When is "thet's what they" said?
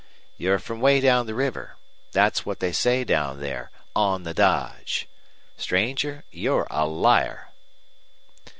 2.11-2.71